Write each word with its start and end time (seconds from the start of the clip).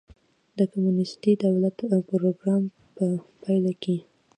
د 0.57 0.59
کمونېستي 0.71 1.31
دولت 1.43 1.75
پروګرام 2.11 2.63
په 2.95 3.05
پایله 3.41 3.73
کې. 3.83 3.97